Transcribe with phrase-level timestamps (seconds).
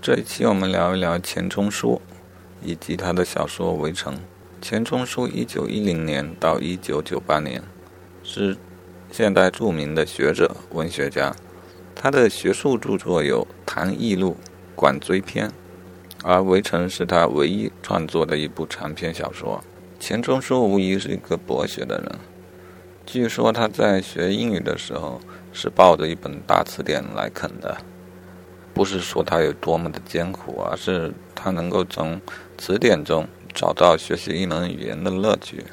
[0.00, 2.00] 这一期我们聊一聊钱钟书
[2.62, 4.14] 以及他的小说《围城》。
[4.62, 7.60] 钱钟书一九一零年到一九九八年
[8.22, 8.56] 是
[9.10, 11.34] 现代著名的学者、文学家。
[11.96, 14.30] 他的学术著作有《谈艺录》
[14.76, 15.48] 《管锥篇》，
[16.22, 19.62] 而《围城》是他唯一创作的一部长篇小说。
[19.98, 22.18] 钱钟书无疑是一个博学的人。
[23.04, 25.20] 据说他在学英语的时候
[25.52, 27.76] 是抱着一本大词典来啃的。
[28.78, 32.20] 不是说他有多么的艰苦，而是他能够从
[32.56, 35.64] 词典中找到学习一门语言的乐趣。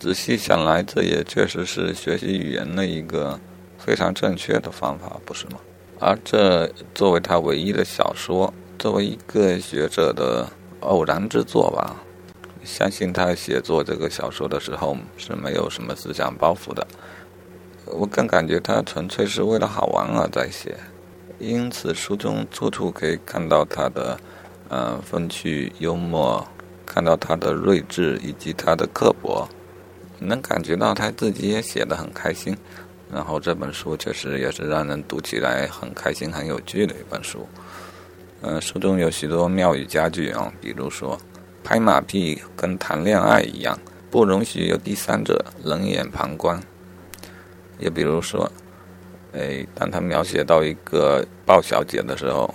[0.00, 3.38] 仔细想来，这也确实是学习语言的一个
[3.78, 5.60] 非常正确的方法，不是吗？
[6.00, 10.44] 而这作为他唯一的小说，作为一个学者的
[10.80, 11.94] 偶然之作吧，
[12.64, 16.84] 相信他写作这个小说的时候是没有什么思想包袱的。
[17.86, 20.76] 我更感觉他纯粹是为了好玩而在写。
[21.40, 24.20] 因此，书中处处可以看到他的，
[24.68, 26.46] 呃，风趣幽默，
[26.84, 29.48] 看到他的睿智以及他的刻薄，
[30.18, 32.54] 能感觉到他自己也写得很开心。
[33.10, 37.48] 然后这本书确实也是让人读起来很开心、很有趣的一本书。
[38.42, 41.18] 嗯，书中有许多妙语佳句啊，比如说
[41.64, 43.78] 拍马屁跟谈恋爱一样，
[44.10, 46.62] 不容许有第三者冷眼旁观。
[47.78, 48.52] 也比如说。
[49.32, 52.52] 哎，当他描写到一个鲍小姐的时候，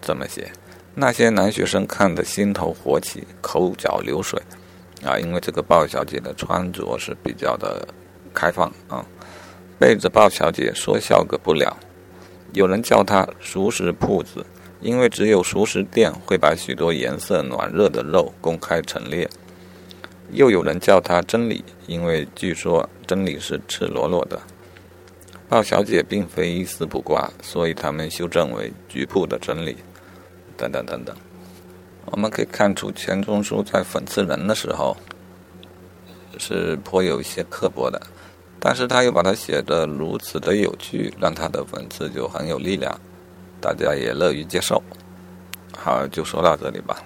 [0.00, 0.50] 这么写？
[0.94, 4.40] 那些男学生看得心头火起，口角流水，
[5.04, 7.86] 啊，因为这个鲍小姐的穿着是比较的
[8.34, 9.04] 开放啊，
[9.78, 11.76] 背着鲍小姐说笑个不了。
[12.52, 14.44] 有人叫她熟食铺子，
[14.80, 19.28] 因为只有熟食店会把许多颜色暖热的肉公开陈列。
[20.30, 24.40] 又有人叫她真理，因为据说真理是赤裸裸的。
[25.52, 29.76] 鲍小姐并非一丝不挂，所以他们修正为局部的真理，
[30.56, 31.14] 等等等等。
[32.06, 34.96] 我们可以看出，钱钟书在讽刺人的时候
[36.38, 38.00] 是颇有一些刻薄的，
[38.58, 42.98] 但是他又把它写得如此的有趣，让他的讽刺就很有力量，
[43.60, 44.82] 大家也乐于接受。
[45.76, 46.96] 好，就说到这里吧。